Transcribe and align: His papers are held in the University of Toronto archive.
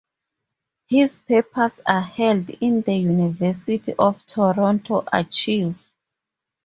His 0.87 1.15
papers 1.17 1.79
are 1.85 2.01
held 2.01 2.49
in 2.49 2.81
the 2.81 2.95
University 2.95 3.93
of 3.99 4.25
Toronto 4.25 5.03
archive. 5.13 5.77